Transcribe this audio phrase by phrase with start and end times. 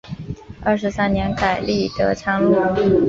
[0.63, 2.59] 二十三年改隶德昌路。